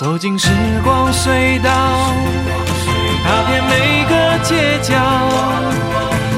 [0.00, 0.48] 走进时
[0.82, 1.70] 光隧道，
[3.22, 4.94] 踏遍每个街角，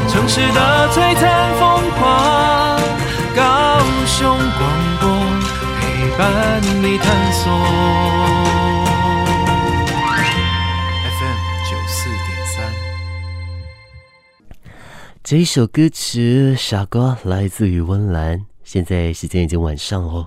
[0.09, 2.77] 城市的璀璨风华，
[3.37, 5.09] 高雄广播
[5.79, 7.53] 陪伴你探索。
[11.07, 11.39] FM
[11.71, 12.67] 九四点三，
[15.23, 20.27] 这一首歌曲《傻瓜》来自于温岚，现在时间已经晚上哦。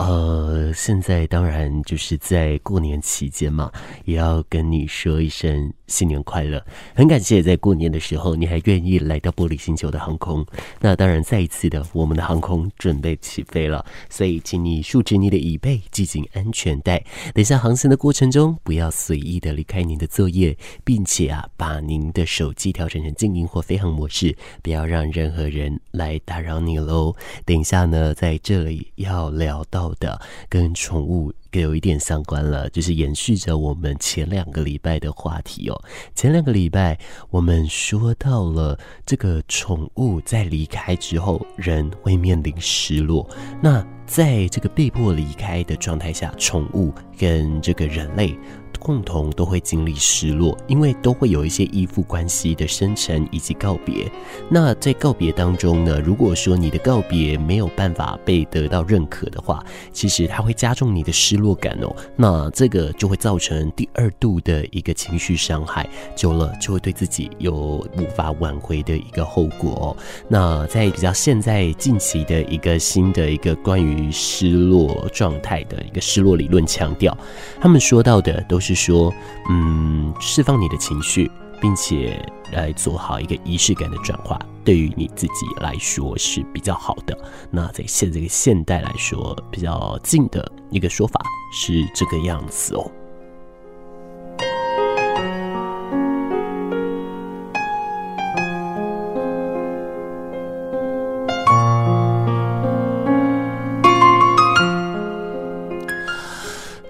[0.00, 3.70] 呃，现在当然就是在过年期间嘛，
[4.06, 6.64] 也要跟你说一声新年快乐。
[6.94, 10.42] 很感谢在过年的时候你还愿意来到玻璃星球的航空。
[10.80, 17.04] 那当然，再一次的，我们的航空准备起飞了，所以请你竖直你的椅背，系紧安全带。
[17.34, 27.14] 等下航行的过程中，不要随意的离开您的座位，并且啊，把您的手机调整成静音或飞行模式，不要让任何人来打扰你喽。
[27.44, 29.89] 等一下呢，在这里要聊到。
[29.96, 35.82] 的跟宠物有一点相关了，就是延续着我们前两个礼拜的话题哦。
[36.14, 36.96] 前两个礼拜
[37.30, 43.28] 我们说到了这个宠物在离开之后，人会面临失落。
[43.60, 48.38] 那在这个被迫离开的状态下，宠物跟这个人类。
[48.78, 54.10] 共同都会经历失落，因为都会有一些依附关系的生成以及告别。
[54.48, 61.92] 那在告别当中呢，如果说你的告别没有办法被得到认可的话，其实它会加重你的失落感哦。
[62.14, 67.54] 那这个就会造成第二度的一个情绪伤害，久了就会对自己有
[67.98, 69.96] 无法挽回的一个后果哦。
[70.28, 77.14] 那在比较现在近期的一个新的一个关于失落状态的一个失落理论强调，
[77.60, 78.70] 他们说到的都是。
[78.70, 79.12] 是说，
[79.48, 81.28] 嗯，释放你的情绪，
[81.60, 87.16] 并且来做好一个仪式感的转化，对于你自己来说是比较好的。
[87.50, 91.20] 那在现这个现代来说，比较近的一个说法
[91.52, 92.90] 是这个样子哦。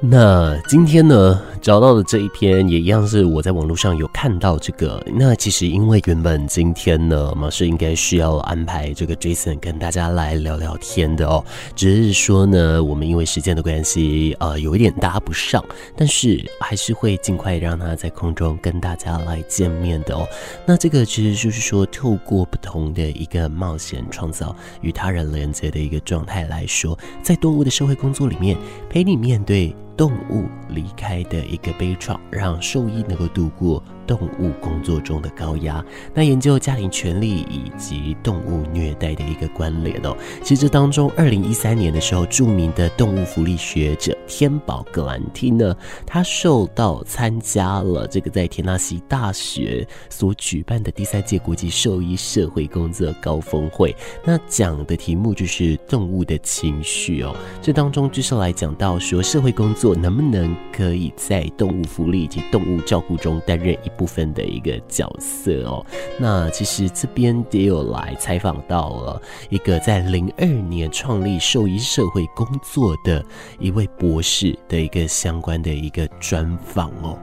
[0.02, 5.04] 那今天呢，找到的这一篇也一样是我在网络上有看到这个。
[5.14, 11.44] 那其实因为原本今天呢，马是应该需要安排这个 Jason 跟大家来聊聊天的哦。
[11.76, 15.62] 只是说呢，我们因为时间的关系，呃，有一点搭不上，
[15.96, 20.26] 但是还是会尽快让他在空中跟大家来见面的哦。
[20.64, 28.56] 那这个其实就是说，透过不同的一个冒险创造与他人连接的一个状态来说，在动物的社会工作里面，
[28.88, 35.84] 陪你面对动物离开的一个悲怆，让兽医能够度过动物工作中的高压。
[36.12, 40.16] 那研究家庭权利以及动物虐待的一个关联哦。
[40.42, 53.94] 其实这当中，二零一三年的时候，著名的动物福利学者天宝格兰汀呢，他受到参加了这个在田纳西大学所举办的第三届国际兽医社会工作高峰会。
[54.24, 57.32] 那讲的题目就是动物的情绪哦。
[57.62, 59.94] 这当中就是来讲到说社会工作。
[60.00, 65.84] 能不能可以在动物福利以及动物照顾中担任一部分的一个角色哦？
[66.18, 73.22] 那其实这边也有来采访到了一个在零二年创立兽医社会工作的
[73.58, 77.18] 一位博士的一个相关的一个专访哦。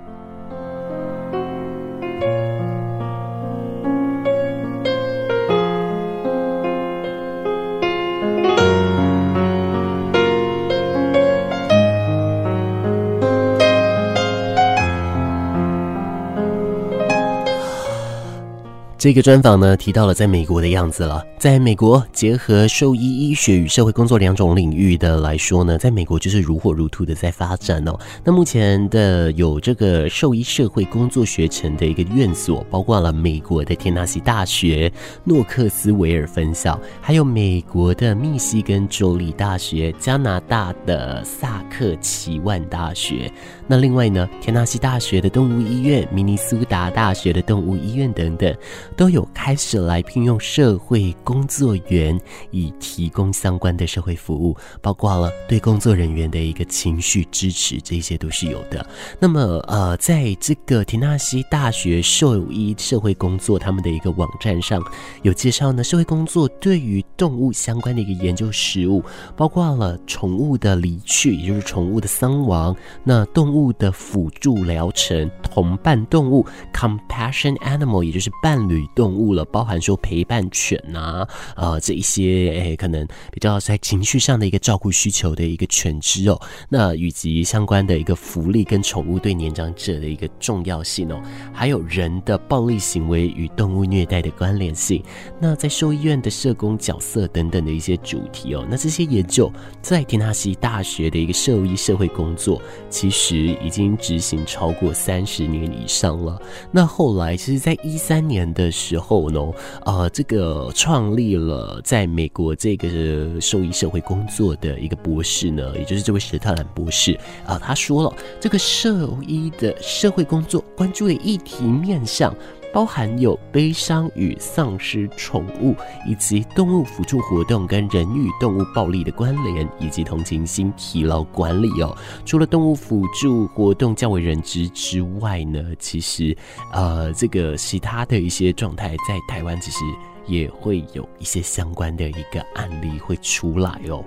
[18.97, 21.23] 这个专访呢，提到了在美国的样子了。
[21.39, 27.95] 在美国，结合兽医医学与社会工作两种领域的来说呢，在美国就是如火如荼的在发展哦。
[28.23, 34.91] 那目前的有这个兽医社会工作学程的一个院所，包括了美国的田纳西大学
[35.23, 43.31] 诺克斯维尔分校，还有美国的密西根州立大学、加拿大的萨克齐万大学。
[43.67, 48.51] 那另外呢，田纳西大学的动物医院、明尼苏达大学的动物医院等等。
[48.95, 52.17] 都有开始来聘用社会工作员，
[52.51, 58.87] 以提供相关的社会服务，包括了对工作人员的一个情绪支持，这些都是有的。
[59.19, 64.81] 那么，呃，在这个田纳西大学兽医社会工作他们的一个网站上
[65.21, 69.03] 有介绍呢，社会工作对于动物相关的一个研究实务，
[69.35, 72.73] 包括了宠物的离去，也就是宠物的伤亡，
[73.03, 78.77] 那动物的辅助疗程，同伴动物 （compassion animal），也就是伴侣。
[78.95, 91.21] 动物了，包含说陪伴犬呐、啊，呃，这一些诶，可能比较在情绪上的一个照顾需求的一个犬只哦，那以及相关的一个福利跟宠物对年长者的一个重要性哦，
[91.53, 95.03] 还有人的暴力行为与动物虐待的关联性，
[95.39, 106.41] 那在兽医院的社工角色等等的一些主题哦，那这些研究在田纳西大学的一个兽医社会工作，其实已经执行超过三十年以上了。
[106.71, 109.39] 那后来其实，在一三年的时候呢，
[109.85, 122.33] 呃，这个创立了在美国这个兽医社会工作的一个博士呢，也就是这位史特兰博士啊，他说了，这个兽医的社会工作关注的议题面向。
[122.73, 125.73] 包含有悲伤与丧失宠物，
[126.05, 131.97] 以及动物辅助活动跟人与动物暴力的关联，以及同情心疲劳管理哦。
[132.23, 136.37] 除了动物辅助活动较为人知之外呢，其实
[136.71, 139.79] 呃，这个其他的一些状态在台湾其实
[140.27, 144.03] 也会有一些相关的一个案例会出来哦。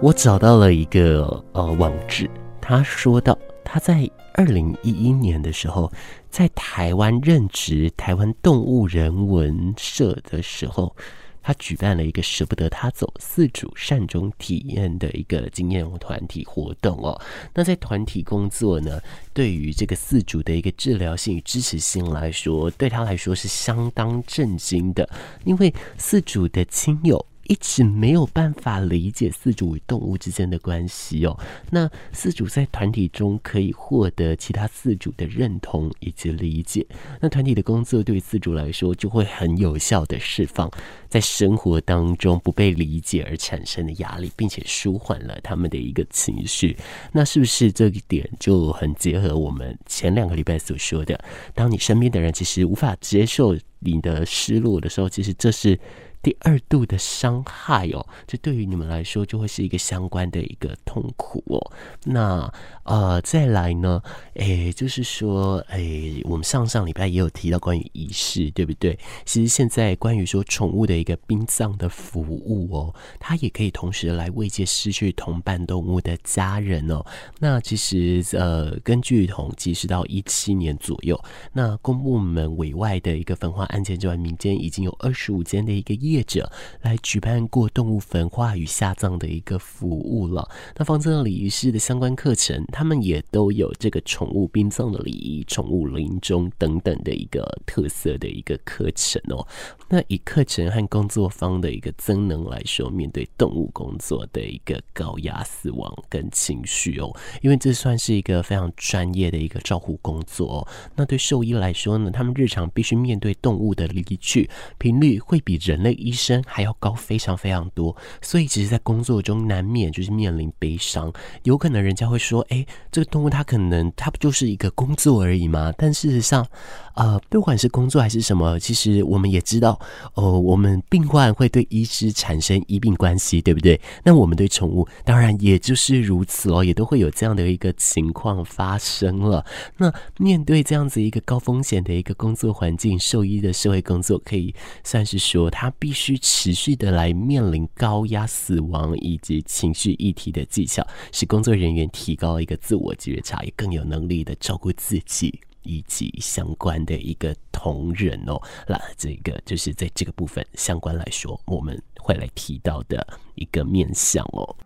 [0.00, 2.28] 我找到了一个呃网址，
[2.60, 5.92] 他说到他在二零一一年的时候，
[6.28, 10.94] 在台湾任职台湾动物人文社的时候，
[11.40, 17.20] 他举办了一个舍不得他走四主善终体验的一个经验团体活动哦。
[17.54, 19.00] 那在团体工作呢，
[19.32, 25.08] 对于这个饲主的一个治疗性与支持性来说，对他来说是相当震惊的，
[25.44, 27.24] 因为饲主的亲友。
[27.46, 31.38] 一直没有办法理解饲主与动物之间的关系哦。
[31.70, 36.86] 那饲主在团体中可以获得其他饲主的认同以及理解，
[37.20, 40.70] 那团体的工作对饲主来说就会很有效的释放
[41.08, 46.76] 在生活当中不被理解而产生的压力，并且舒缓了他们的一个情绪。
[47.12, 51.18] 那是不是这一点就很结合我们前两个礼拜所说的？
[51.54, 55.78] 当你身边的人其实无法接受你的失落的时候，其实这是。
[56.24, 61.72] 第二度的伤害哦，这对于你们来说就会是一个相关的一个痛苦哦。
[62.04, 62.50] 那
[62.84, 64.02] 呃，再来呢，
[64.36, 68.98] 诶，就是说，诶，我们上上礼拜也有提到关于仪式，对不对？
[69.26, 77.04] 其实现在关于说宠物的一个殡葬的服务哦，它也可以同时来慰藉失去同伴动物的家人哦。
[77.38, 81.22] 那其实呃，根据统计，是到一七年左右，
[81.52, 86.13] 那公部门委外的一个焚化案件之外，民间已经有二十五间的一个业。
[86.14, 86.50] 业者
[86.82, 90.48] 来举办过动物焚化与下葬的一个服务了。
[90.76, 99.46] 那放生礼仪师的相关课程，他们也都有这个宠物殡葬的礼仪、宠物临终等等的一个特色的一个课程哦。
[99.88, 107.12] 那以课程和工作方的一个增能来说，面对动物工作的一个高压死亡跟情绪哦，
[107.42, 110.68] 因为这算是一个非常专业的一个照护工作哦。
[110.94, 115.94] 那对兽医来说呢，他们日常必须面对动物的离去频率会比人类。
[116.04, 121.10] 医生还要高非常非常多，所以其实，在工作中难免就是面临悲伤。
[121.44, 126.46] 有可能人家会说：“哎，这个动物它可能它不就是一个工作而已吗？”但事实上，
[126.94, 129.72] 呃，不管是工作还是什么，其实我们也知道，
[130.14, 133.80] 哦、呃，我们病患会对医师产生医病关系，对不对？
[134.04, 139.44] 那我们对宠物当然也就是如此哦，也都会有这样的一个情况发生了。
[139.78, 155.38] 那面对这样子一个高风险的一个工作环境，兽医的社会工作可以算是说，它必须持续的来面临高压死亡以及情绪议题的技巧，使工作人员提高一个自我觉察，也更有能力的照顾自己。
[155.66, 164.56] 以及相关的一个同仁哦，那这个就是在这个部分相关来说，我们会来提到的一个面向哦。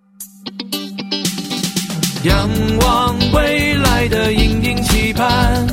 [2.24, 2.48] 仰
[2.80, 5.66] 望未来的殷殷期盼，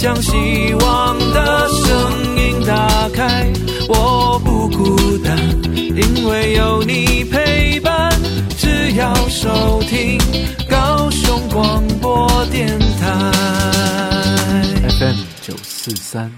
[0.00, 3.52] 将希望的声音打开，
[3.86, 5.36] 我不孤单，
[5.74, 8.10] 因为有你陪伴，
[8.56, 10.18] 只要收听
[10.70, 13.30] 高雄广播电台。
[14.88, 16.32] FM 九四三，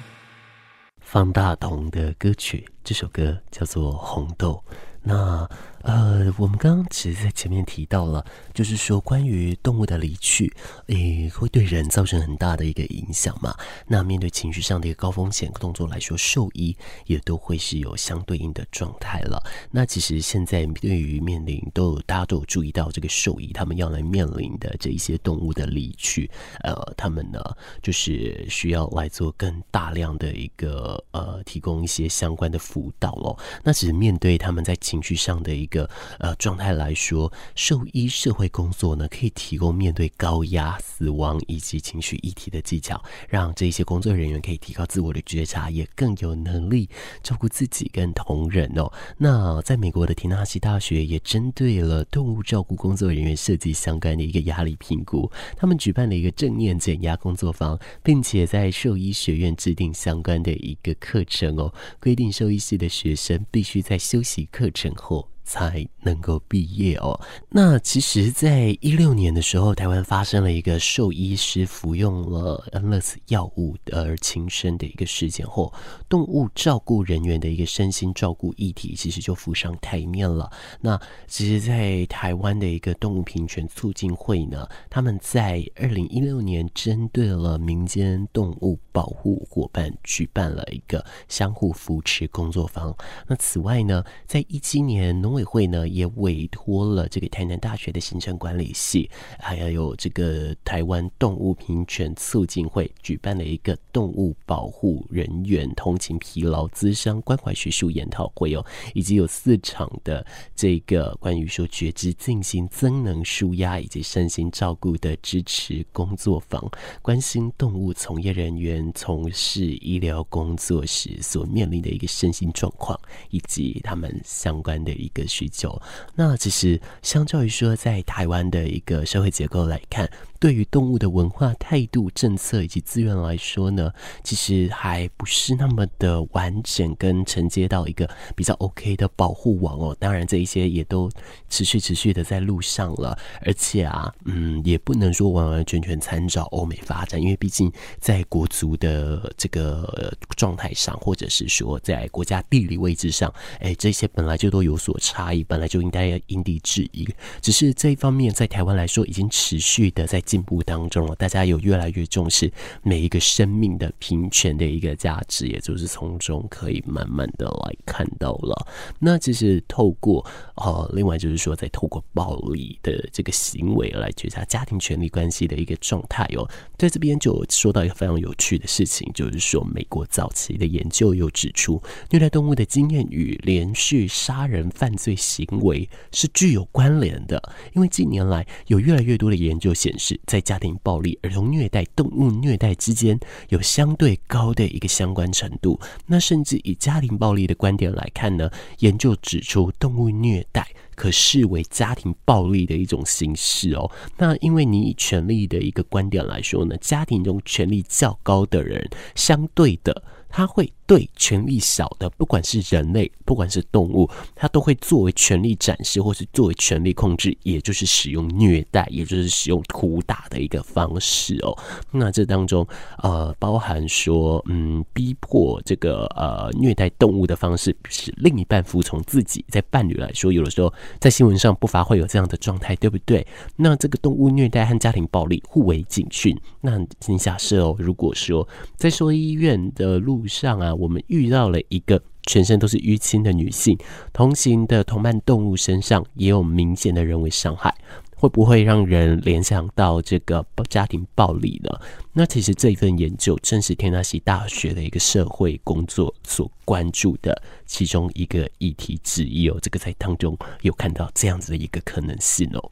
[1.00, 4.60] 方大同的歌曲，这首歌叫做《红豆》。
[5.04, 5.48] 那
[5.82, 8.24] 呃，我们刚刚其实在前面提到了，
[8.54, 10.52] 就是说关于动物的离去，
[10.86, 13.54] 诶，会对人造成很大的一个影响嘛。
[13.86, 19.42] 那面对情绪上的一个高风险动作来说，兽医也都会是有相对应的状态了。
[19.70, 26.30] 那其实现在对于面临都有大家都有注意到这个兽医他们要来面临的这一些动物的离去，
[26.62, 27.40] 呃，他们呢
[27.82, 33.36] 就是需要来做更大量的一个呃提供一些相关的辅导哦。
[33.64, 35.88] 那其实面对他们在情绪上的一个
[36.18, 46.88] 呃状态来说，兽医社会工作呢，可以提供面对高压、死亡以及情绪议题的技巧，让这些工作人员可以提高自我的觉察，也更有能力
[47.22, 48.92] 照顾自己跟同仁哦。
[49.16, 65.28] 那在美国的田纳西大学也针对了动物照顾工作人员设计相关的一个压力评估，他们举办了一个正念减压工作坊，并且在兽医学院制定相关的一个课程哦，规定兽医系的学生必须在休息课程后。
[65.52, 67.20] 才能够毕业哦。
[67.50, 75.70] 那其实，在一六年的时候，台湾发生了一个兽医师服用了安乐死药物而轻生的一个事件后，
[76.08, 80.50] 动物照顾人员的一个身心照顾议题，其实就浮上台面了。
[80.80, 92.96] 那其实，在台湾的一个动物平权促进会呢，他们在二零一六年针对了民间动物保护伙伴，举办了一个相互扶持工作坊。
[93.26, 116.70] 那此外呢，在一七年农委会呢也委托了这个台南大学的行政管理系，还有这个台湾动物平权促进会举办了一个动物保护人员通勤疲劳咨商关怀学术研讨会哦，以及有四场的这个关于说觉知进行增能舒压以及身心照顾的支持工作坊，
[117.00, 122.98] 关心动物从业人员从事医疗工作时所面临的一个身心状况，
[123.30, 125.21] 以及他们相关的一个。
[125.26, 125.80] 需求，
[126.14, 130.10] 那其实相较于说，在台湾的一个社会结构来看。
[130.42, 133.92] 对于动物的文化态度、政策以及资源来说呢，
[134.24, 139.96] 其实还不是那么的完整，跟承接到一个比较 OK 的保护网哦。
[140.00, 141.08] 当然，这一些也都
[141.48, 143.16] 持续持续的在路上了。
[143.42, 157.08] 而且啊，嗯，也不能说完完全全参照欧美发展，因为毕竟在国足的这个状态上，或者是说在国家地理位置上，哎，这些本来就都有所差异，本来就应该要因地制宜。
[157.40, 160.20] 只是这一方面，在台湾来说，已经持续的在。
[160.32, 162.50] 进步当中了，大家有越来越重视
[162.82, 168.66] 每一个生命的平权的一个价值，也就是从中可以慢慢的来看到了。
[168.98, 170.24] 那其实透过
[170.54, 176.48] 呃，另外就是说，在透过暴力的这个行为来觉察家庭权力关系的一个状态哦。
[176.78, 187.38] 在这边就说到一个非常有趣的事情，就是说美国早期的研究又指出，虐待动物的经验与连续杀人犯罪行为是具有关联的，
[187.74, 190.18] 因为近年来有越来越多的研究显示。
[190.26, 195.78] 在家庭暴力、儿童虐待、动物虐待之间有相对高的一个相关程度。
[196.06, 203.90] 那甚至以家庭暴力的观点来看呢，研究指出，动物虐待可视为家庭暴力的一种形式哦。
[204.16, 210.02] 那因为你以权力的一个观点来说呢，家庭中权力较高的人，相对的。
[210.34, 221.56] 他会对权力小的，不管是人类，不管是动物，它都会作为权力展示，或是作为权力控制，也就是使用虐待，也就是使用毒打的一个方式哦。
[221.90, 222.66] 那这当中，
[222.98, 230.70] 呃，包含说，嗯，逼迫这个呃虐待动物的方式，使另一半服从自己，在伴侣来说，有的时候
[231.00, 233.26] 在新闻上不乏会有这样的状态，对不对？
[233.56, 236.38] 那这个动物虐待和家庭暴力互为警讯。
[236.60, 238.46] 那请假设哦，如果说
[238.76, 243.78] 在兽医院的路上啊，我们遇到了一个全身都是淤青的女性，
[244.12, 247.72] 同行的同伴动物身上也有明显的人为伤害，
[248.16, 251.70] 会不会让人联想到这个家庭暴力呢？
[252.12, 259.56] 那其实这一份研究正是天纳西大学的一个社会工作所关注的其中一个议题之一哦。
[259.62, 262.70] 这个在当中有看到这样子的一个可能性哦。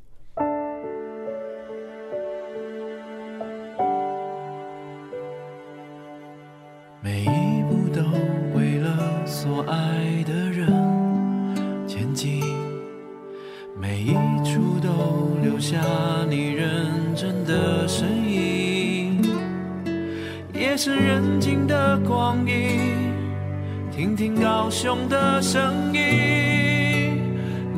[24.83, 27.21] 雄的声音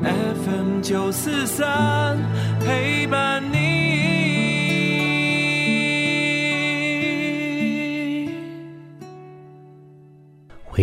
[0.04, 2.01] ，FM 九四三。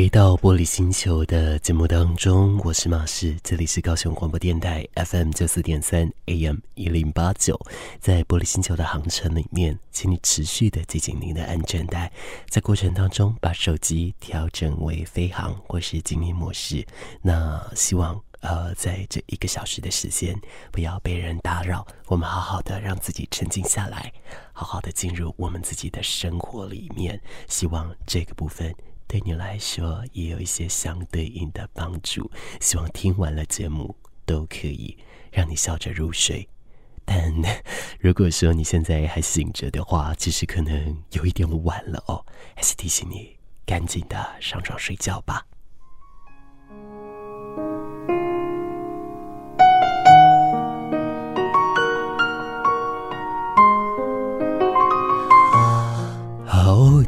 [0.10, 7.60] 到玻璃星球的节目当中，我是马仕，这里是高雄广播电台 FM 九四点三 AM 一零八九。
[8.00, 12.12] 在玻璃星球的航程里面，请你持续的系紧您的安全带，
[12.50, 16.84] 在过程当中把手机调整为飞航或是静音模式。
[17.22, 20.36] 那希望呃，在这一个小时的时间，
[20.72, 24.12] 不要被人打扰，我们好好的让自己沉静下来，
[24.54, 27.22] 好好的进入我们自己的生活里面。
[27.48, 28.74] 希望这个部分。
[29.10, 32.30] 对你来说也有一些相对应的帮助，
[32.62, 34.96] 希望听完了节目都可以
[35.32, 36.48] 让你笑着入睡。
[37.06, 37.34] 但
[38.00, 42.24] 如果说你现在还醒着的话，其实可能有一点晚了哦，
[42.56, 43.36] 还是提醒你
[43.66, 45.44] 赶紧的上床睡觉吧。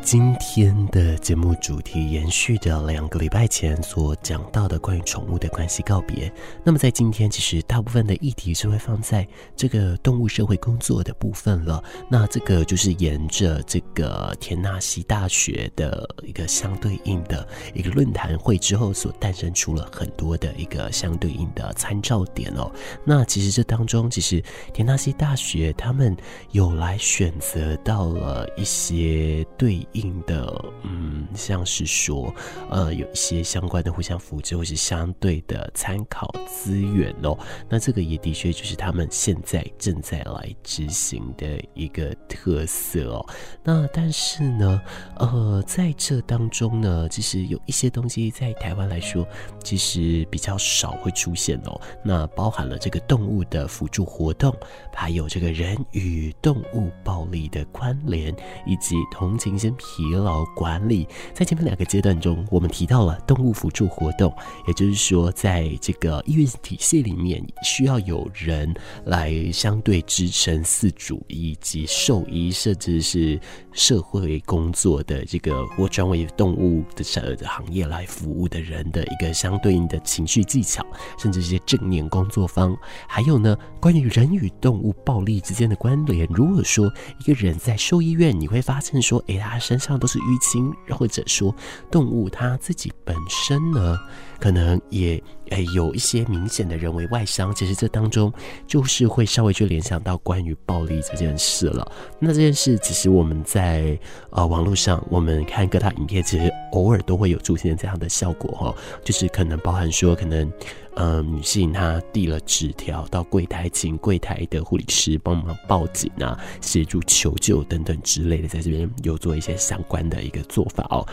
[0.03, 6.31] 今天的节目主题延续着两个礼拜前所讲到的关于宠物的关系告别。
[6.63, 11.81] 那么在今天，其实大部分的议题是会放在这个动物社会工作的部分了。
[12.10, 22.70] 那这个就是沿着这个田纳西大学的一个相对应的一个论坛会之后所诞生出了很多的一个相对应的参照点哦。
[23.05, 24.43] 那其实这当中，其实
[24.74, 26.17] 田纳西大学他们
[26.51, 29.88] 有来选择到了一些对。
[29.94, 32.34] 应的，嗯，像是说，
[32.70, 37.38] 呃，有一些相关的互相扶持或是相对的参考资源哦。
[37.70, 43.26] 那这个也的确就是他们现在正在来执行的一个特色哦。
[43.64, 44.82] 那但是呢，
[45.18, 49.28] 呃，在这当中呢，其实有一些东西在台湾来说，
[49.64, 51.80] 其实比较少会出现哦。
[52.04, 54.56] 那包含了这个动物的辅助活动，
[54.94, 59.76] 还有这个人与动物暴力的关联，以及同情心。
[59.82, 64.32] 疲劳管理，在前面两个阶段中，我们提到了动物辅助活动，
[64.68, 68.72] 也就是说，在这个医院体系里面，需要有人
[69.06, 73.40] 来相对支撑饲主以及兽医，甚至是
[73.72, 77.04] 社会工作的这个或专为动物的
[77.48, 80.86] 行业来服务的人的一个相对应的情绪技巧，
[81.18, 82.78] 甚至一些正念工作方。
[83.08, 89.71] 还有呢，关于人与动物暴力之间的关联，如果说一个人在兽医院，你会发现说，诶，他是。
[89.72, 91.56] 身上都是淤青，或者说
[91.90, 93.98] 动物它自己本身呢，
[94.42, 97.56] 可能也诶有一些明显的人为外伤。
[97.56, 98.34] 其实这当中
[98.68, 101.90] 就是会稍微去联想到关于暴力这件事了。
[102.20, 103.98] 那这件事其实我们在
[104.32, 110.51] 呃网络上，我们看各大影片，其实偶尔都会有出现这样的效果哈，就是可能包含说可能。
[110.96, 121.08] 嗯，女性她递了纸条到柜台，请柜台的护理师帮忙报警啊，协助求救等等之类的，在这边有做一些相关的一个做法哦。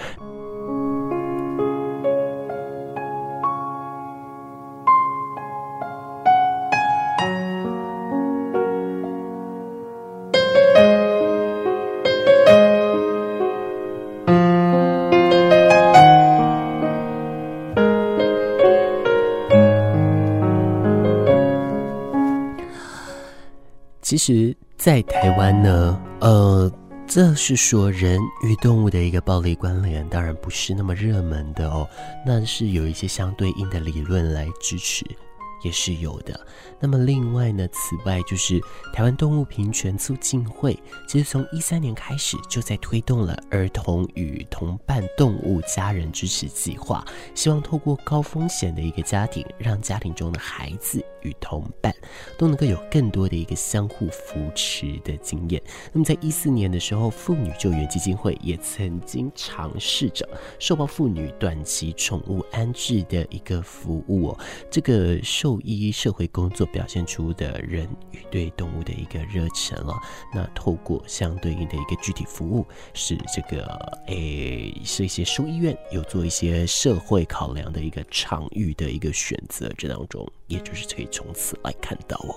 [24.19, 26.71] 其实，在台湾呢，呃，
[27.07, 31.89] 这是说人与动物的一个暴力关联，当然不是那么热门的哦。
[32.27, 35.07] 那是有一些相对应的理论来支持。
[35.63, 36.39] 也是有的。
[36.81, 38.61] 那么另外呢，此外就是
[38.93, 51.95] 台湾动物平权促进会，其实从一三年开始就在推动了儿童与同伴动物家人支持计划，希望透过高风险的一个家庭，让家庭中的孩子与同伴
[52.37, 55.61] 都能够有更多的一个相互扶持的经验。
[55.93, 64.39] 那么在一四年的时候，妇女救援基金会也曾经尝试着受暴妇女短期宠物安置的一个服务哦，
[64.71, 69.99] 这个兽医社会工作表现出的人与对动物的一个热忱了。
[70.35, 73.65] 那透过相对应的一个具体服务，是这个
[74.09, 82.37] 诶，是一些兽医院有做一些社会考量的一个场域的一个选择，这当中，也就是可以从此来看到哦。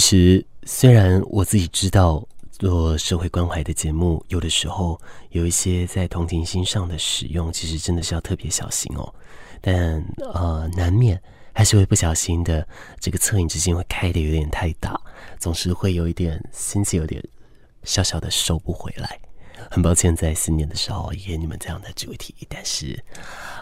[0.00, 9.14] 其实虽然我自己知道做社会关怀的节目，有的时候有一些在同情心上的使用，其实真的是要特别小心哦。
[9.60, 11.20] 但呃，难免
[11.52, 12.66] 还是会不小心的，
[12.98, 14.98] 这个恻隐之心会开的有点太大，
[15.38, 17.22] 总是会有一点心机有点
[17.84, 19.18] 小小的收不回来。
[19.68, 23.02] 很抱歉，在新年的时候给你们这样的主题，但是，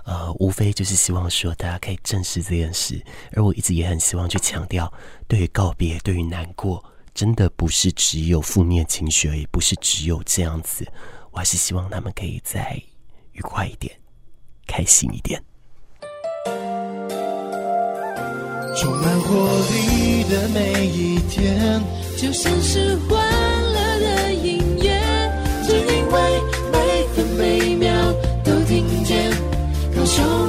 [0.05, 3.03] 呃，无非就是希望说大家可以正视这件事。
[3.33, 4.93] 而我一直也很希望去强调，
[5.27, 6.85] 对于告别，对于难过，
[7.15, 10.87] 真的不是只有负面情绪，也不是只有这样子。
[11.31, 12.81] 我还是希望他们可以再
[13.33, 13.95] 愉快一点，
[14.67, 15.43] 开心一点。
[18.77, 19.35] 充满活
[19.71, 21.83] 力的每一天，
[22.17, 22.97] 就像是
[30.17, 30.49] 欢。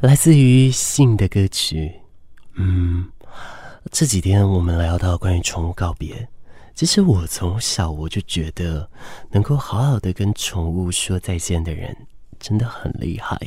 [0.00, 1.90] 来自于信的歌曲，
[2.56, 3.06] 嗯，
[3.90, 6.28] 这几天我们聊到关于宠物告别。
[6.74, 8.86] 其实我从小我就觉得，
[9.30, 11.96] 能够好好的跟宠物说再见的人，
[12.44, 13.38] 真的很厉害。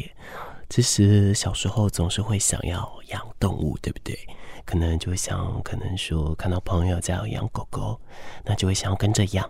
[0.72, 4.18] 其实小时候总是会想要养动物，对不对？
[4.66, 8.02] 可能就会想，可能说看到朋友家有养狗狗，
[8.44, 9.48] 那就会想要跟着养。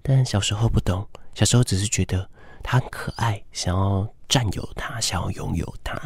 [0.00, 1.04] 但小时候不懂，
[1.34, 2.30] 小时候只是觉得
[2.62, 6.00] 它很可爱，想要占有它，想要拥有它。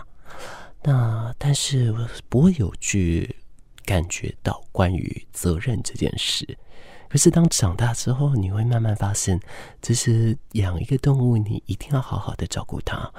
[0.83, 3.37] 那但是我不会有去
[3.85, 6.57] 感觉到关于责任这件事。
[7.09, 9.41] 可是当长大之后，你会慢慢发现，
[9.83, 13.11] 其实养一个动物，你一定要好好的照顾它。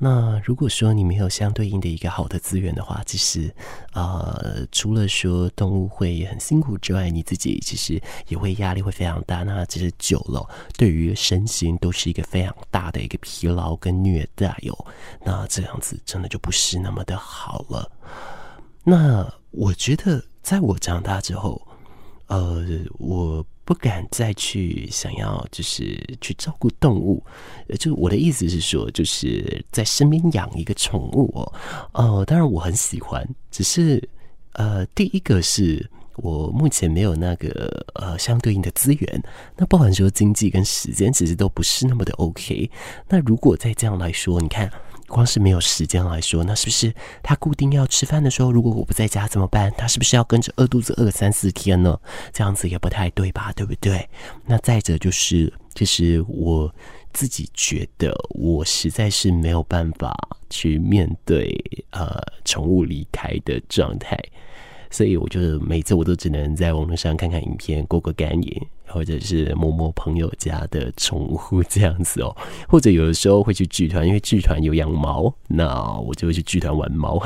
[0.00, 3.52] 那如果说你没有相对应的一个好的资源的话，其实，
[3.94, 9.42] 呃，除了说动物会很辛苦之外，你自己其实也会压力会非常大。
[9.42, 14.86] 那其实久了，对于身心都是一个非常大的一个疲劳跟虐待哟。
[15.24, 17.90] 那这样子真的就不是那么的好了。
[18.84, 21.60] 那我觉得，在我长大之后，
[22.28, 22.64] 呃，
[22.98, 23.44] 我。
[23.68, 27.22] 不敢再去想要，就是去照顾动物。
[27.78, 31.52] 就我的意思是说，就是在身边养一个宠物哦。
[31.92, 34.02] 哦，当然我很喜欢，只是
[34.54, 35.86] 呃，第一个是
[36.16, 39.22] 我目前没有那个呃相对应的资源，
[39.54, 42.70] 那包含说经济跟时间，其实都不是那么的 OK。
[43.06, 44.72] 那如果再这样来说，你看。
[45.08, 49.72] 光是没有时间来说，那是不是他固定要吃饭的时候，如果我不在家怎么办？
[49.76, 51.98] 他是不是要跟着饿肚子饿三四天呢？
[52.32, 53.52] 这样子也不太对吧？
[53.56, 54.08] 对不对？
[54.46, 56.72] 那再者就是，其实我
[57.12, 60.14] 自己觉得，我实在是没有办法
[60.50, 61.58] 去面对
[61.90, 64.16] 呃宠物离开的状态，
[64.90, 68.62] 所以我就是每次我都只能在网络上看看影片，过过干瘾。
[68.90, 72.34] 或者是摸摸朋友家的宠物这样子哦，
[72.66, 77.22] 或者有的时候会去剧团，因为剧团有养猫，那我就会去剧团玩猫。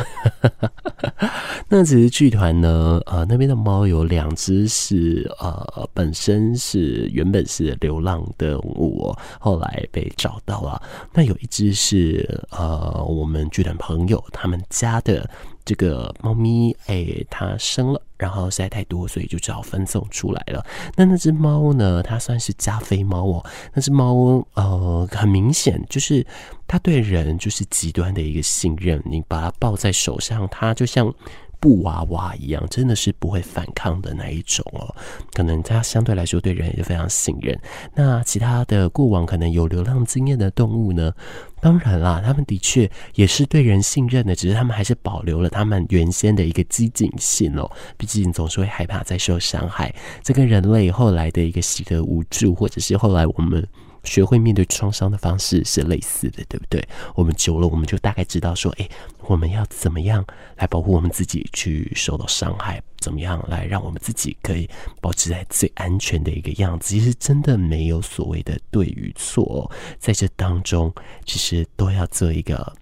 [1.71, 10.83] 那其实剧团呢，呃，那边的猫有两只是呃，本身是原本是流浪的物哦，后来被找到了。
[11.15, 15.31] 那有一只是呃，我们剧团朋友他们家的。
[15.65, 20.65] 这个猫咪，哎，它生了，然后实在太多，所以就只好分送出来了。
[20.97, 22.03] 那那只猫呢？
[22.03, 23.45] 它算是加菲猫哦。
[23.73, 26.27] 那只猫，呃，很明显就是
[26.67, 29.03] 它对人就是极端的一个信任。
[29.05, 31.15] 你把它抱在手上，它就像。
[31.63, 34.93] 布娃娃一样，真的是不会反抗的那一种哦。
[35.33, 37.57] 可能它相对来说对人也非常信任。
[37.95, 41.13] 那其他的过往可能有流浪经验的动物呢？
[41.61, 47.71] 当然啦，他们的确也是对人信任的，只是他们还是保留了他们原先的一个机警性哦。
[47.97, 49.95] 毕竟总是会害怕再受伤害。
[50.21, 53.65] 这跟人类后来的一个习得无助，或者是后来我们。
[54.05, 56.87] 学会面对创伤的方式是类似的，对不对？
[57.15, 60.25] 我们久了，我们就大概知道说，诶，我们要怎么样
[60.57, 62.83] 来保护我们自己去受到伤害？
[62.99, 64.69] 怎么样来让我们自己可以
[65.01, 66.95] 保持在最安全的一个样子？
[66.95, 70.93] 其实真的没有所谓的对与错，在这当中，
[71.25, 72.73] 其实都要做一个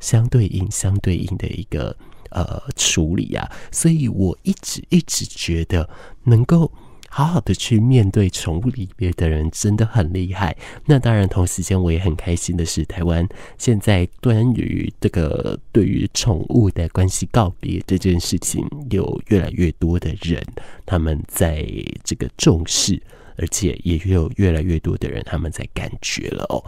[0.00, 1.96] 相对应、相对应的一个
[2.30, 3.50] 呃处理啊。
[3.70, 5.88] 所以我一直一直觉得
[6.24, 6.70] 能够。
[7.16, 10.54] 好好的去面对宠物离别的人真的很厉害。
[10.84, 13.26] 那当然，同时间我也很开心的是，台湾
[13.56, 20.46] 现在关于这个对于宠物的关系告别这件事情，有越来越多的人
[20.84, 21.66] 他们在
[22.04, 23.02] 这个重视，
[23.38, 26.62] 而且也有越来越多的人他们在感觉了哦。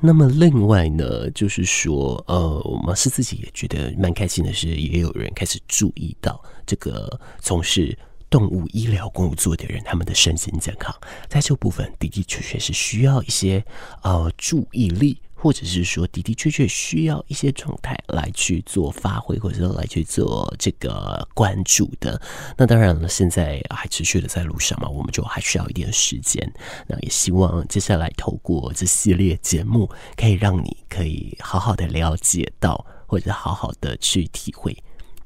[0.00, 7.96] 那么另外呢，就是说，呃，马斯自己也觉得蛮开心的是，也有人开始注意到这个从事
[8.30, 10.94] 动物医疗工作的人，他们的身心健康，
[11.28, 13.64] 在这部分的的确确是需要一些
[14.02, 15.20] 呃注意力。
[15.40, 22.20] 或者是说的的确确需要一些状态来去做发挥，或者说来去做这个关注的。
[22.56, 26.52] 那当然了，现在还持续的在路上嘛，我们就还需要一点时间。
[26.88, 34.76] 那也希望接下来透过这系列节目，可以让你可以好好的了解到，或者好好的去体会。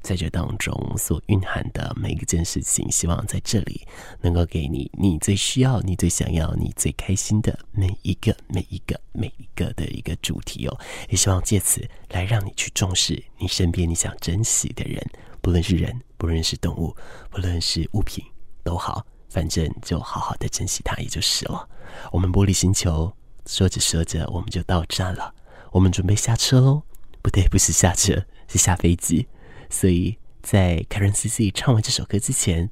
[0.03, 3.87] 在这当中所蕴含的每一件事情，希望在这里
[4.19, 10.77] 能够给你你最需要、你最想要、你最开心的每一个、每一个、每一个的一个主题哦。
[11.09, 15.01] 也希望借此来让你去重视你身边你想珍惜的人，
[15.41, 16.93] 不论是人，不论是动物，
[17.31, 18.23] 不论是物品
[18.61, 21.67] 都好，反正就好好的珍惜它也就是了。
[22.11, 23.11] 我们玻璃星球
[23.47, 25.33] 说着说着，我们就到站了，
[25.71, 26.83] 我们准备下车喽。
[27.21, 29.25] 不对，不是下车，是下飞机。
[29.73, 32.69] 所以在 Karen CC 唱完这首歌之前，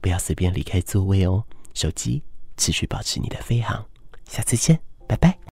[0.00, 1.44] 不要随便离开座位哦。
[1.72, 2.24] 手机
[2.56, 3.86] 持续保持你的飞航，
[4.28, 5.40] 下次见，拜拜。